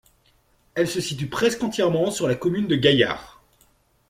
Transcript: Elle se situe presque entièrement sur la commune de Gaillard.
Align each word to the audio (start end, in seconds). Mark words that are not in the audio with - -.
Elle 0.73 0.87
se 0.87 0.99
situe 0.99 1.27
presque 1.27 1.61
entièrement 1.61 2.09
sur 2.09 2.27
la 2.27 2.33
commune 2.33 2.65
de 2.67 2.75
Gaillard. 2.75 3.39